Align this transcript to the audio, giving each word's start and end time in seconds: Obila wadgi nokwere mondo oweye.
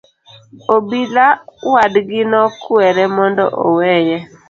Obila 0.75 1.25
wadgi 1.73 2.21
nokwere 2.31 3.03
mondo 3.15 3.45
oweye. 3.65 4.17